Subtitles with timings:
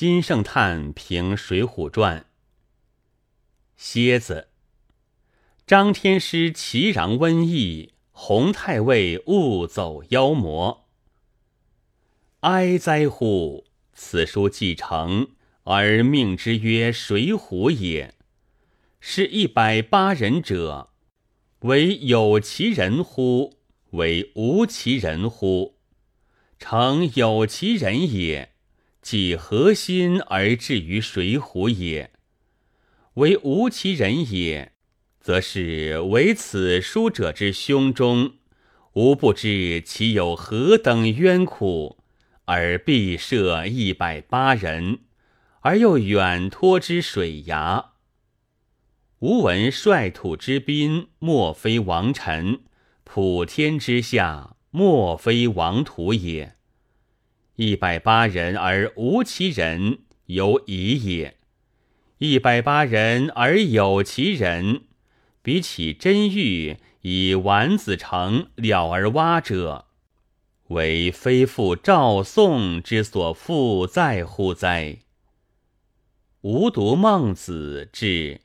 [0.00, 2.20] 金圣叹评《水浒传》：
[3.76, 4.48] 蝎子，
[5.66, 10.88] 张天师奇禳瘟疫，洪太尉误走妖魔。
[12.40, 13.66] 哀哉乎！
[13.92, 15.32] 此书既成，
[15.64, 18.14] 而命之曰《水浒》也。
[19.00, 20.88] 是一百八人者，
[21.58, 23.58] 为有其人乎？
[23.90, 25.76] 为无其人乎？
[26.58, 28.54] 诚有其人也。
[29.02, 32.10] 即何心而至于水浒也？
[33.14, 34.72] 为无其人也，
[35.20, 38.34] 则是为此书者之胸中，
[38.92, 41.98] 吾不知其有何等冤苦，
[42.44, 45.00] 而必设一百八人，
[45.60, 47.92] 而又远托之水崖。
[49.20, 52.60] 吾闻率土之滨，莫非王臣；
[53.04, 56.56] 普天之下，莫非王土也。
[57.62, 61.34] 一百八人而无其人，犹疑也；
[62.16, 64.84] 一百八人而有其人，
[65.42, 69.88] 比起真玉以丸子成了而挖者，
[70.68, 75.00] 为非复赵宋之所复在乎哉？
[76.40, 78.40] 吾读孟子至，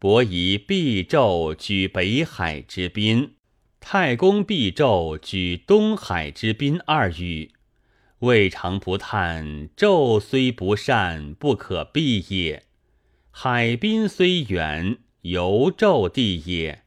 [0.00, 3.34] 伯夷必纣居北海之滨，
[3.78, 7.52] 太公必纣居东海之滨二语。
[8.26, 12.62] 未尝不叹纣虽不善，不可避也；
[13.30, 16.82] 海滨虽远，犹纣地也。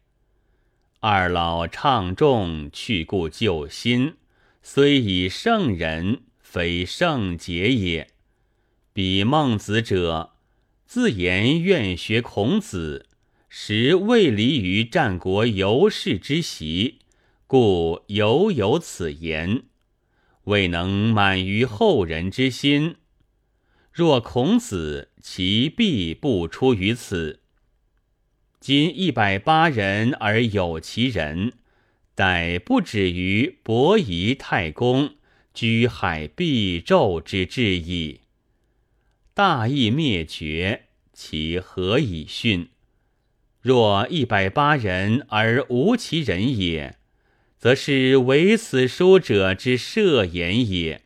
[1.00, 4.16] 二老唱众，去故旧新，
[4.62, 8.10] 虽以圣人，非圣洁也。
[8.92, 10.34] 彼孟子者，
[10.86, 13.06] 自言愿学孔子，
[13.48, 17.00] 实未离于战国游士之习，
[17.48, 19.64] 故犹有此言。
[20.50, 22.96] 未能满于后人之心。
[23.92, 27.42] 若孔子，其必不出于此。
[28.60, 31.54] 今一百八人而有其人，
[32.16, 35.16] 殆不止于伯夷、太公
[35.54, 38.22] 居海必纣之志矣。
[39.34, 42.70] 大义灭绝，其何以训？
[43.62, 46.99] 若一百八人而无其人也。
[47.60, 51.04] 则是为此书者之设言也。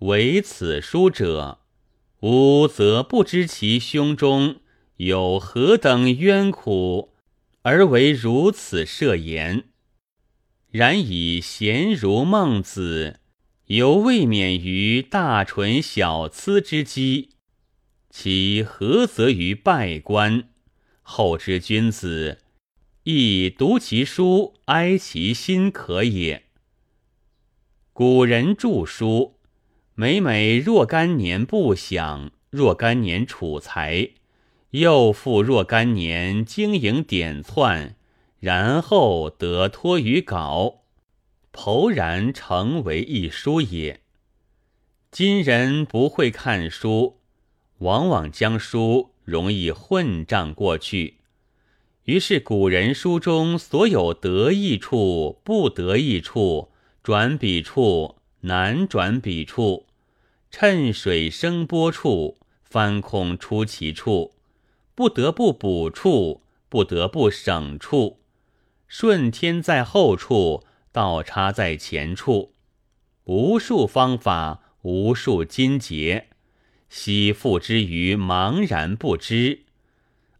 [0.00, 1.60] 为此书者，
[2.20, 4.60] 吾则不知其胸中
[4.96, 7.14] 有何等冤苦，
[7.62, 9.64] 而为如此设言。
[10.70, 13.20] 然以贤如孟子，
[13.68, 17.30] 犹未免于大蠢小疵之讥，
[18.10, 20.50] 其何则于拜官？
[21.00, 22.39] 后之君子。
[23.12, 26.44] 亦读其书，哀其心可也。
[27.92, 29.34] 古人著书，
[29.96, 34.10] 每每若干年不享，若干年储财，
[34.70, 37.96] 又复若干年经营点窜，
[38.38, 40.82] 然后得托于稿，
[41.52, 44.00] 剖然成为一书也。
[45.10, 47.18] 今人不会看书，
[47.78, 51.16] 往往将书容易混账过去。
[52.04, 56.70] 于是古人书中所有得意处、不得意处、
[57.02, 59.86] 转笔处、难转笔处、
[60.50, 64.32] 趁水生波处、翻空出奇处、
[64.94, 68.18] 不得不补处、不得不省处、
[68.88, 72.54] 顺天在后处、倒插在前处，
[73.24, 76.28] 无数方法，无数金节，
[76.88, 79.60] 悉付之于茫然不知。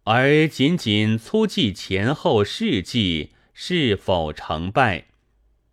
[0.05, 5.05] 而仅仅粗记前后事迹是否成败，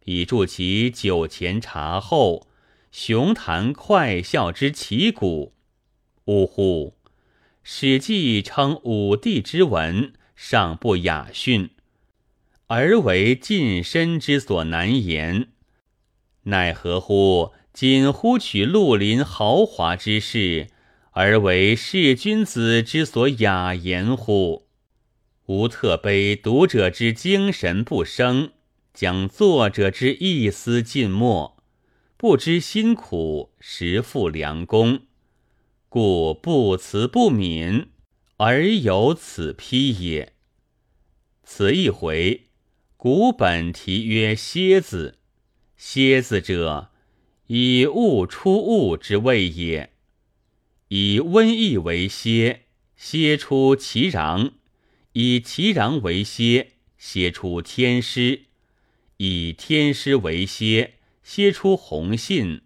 [0.05, 2.47] 以助其酒前茶后
[2.91, 5.53] 雄谈快笑之旗鼓。
[6.25, 6.93] 呜呼！
[7.63, 11.69] 《史记》称武帝之文尚不雅逊，
[12.67, 15.47] 而为近身之所难言，
[16.43, 17.53] 奈何乎？
[17.73, 20.67] 仅忽取绿林豪华之事。
[21.19, 24.67] 而为士君子之所雅言乎？
[25.47, 28.52] 吾特悲读者之精神不生，
[28.93, 31.58] 将作者之一思尽没，
[32.17, 35.08] 不知辛苦，实负良功，
[35.90, 37.87] 故不辞不敏，
[38.35, 40.34] 而有此批也。
[41.43, 42.43] 此一回，
[42.96, 45.17] 古本题曰“蝎子”，
[45.75, 46.91] 蝎子者，
[47.47, 49.97] 以物出物之谓也。
[50.89, 52.61] 以瘟疫为蝎，
[52.95, 54.51] 蝎出其壤；
[55.11, 58.43] 以其壤为蝎，蝎出天师；
[59.17, 60.93] 以天师为蝎，
[61.23, 62.61] 蝎出红信；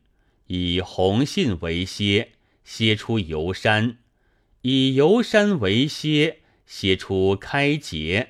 [0.48, 2.34] 以红信为蝎，
[2.64, 3.98] 歇出游山；
[4.62, 8.28] 以游山为歇，歇出开劫；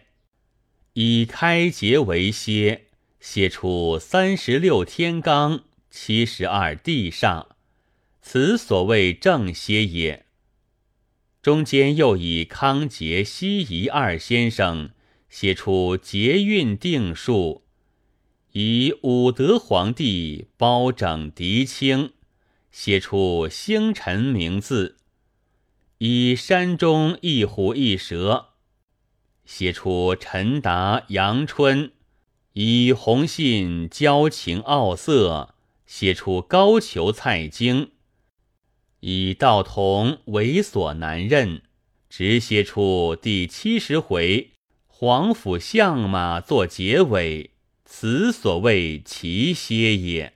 [0.94, 2.86] 以开劫为歇，
[3.20, 7.58] 歇出三十六天罡，七十二地上。
[8.22, 10.26] 此所谓正歇也。
[11.42, 14.92] 中间又以康节、西夷二先生
[15.30, 17.64] 写出节运定数。
[18.54, 22.12] 以武德皇帝包拯狄青
[22.70, 24.98] 写出星辰名字，
[26.00, 28.50] 以山中一虎一蛇
[29.46, 31.94] 写出陈达阳春，
[32.54, 37.92] 以红信交情傲色写出高俅蔡京，
[39.02, 41.62] 以道同猥琐难认，
[42.10, 44.52] 直歇出第七十回
[44.88, 47.52] 皇甫相马作结尾。
[47.84, 50.34] 此所谓奇歇也。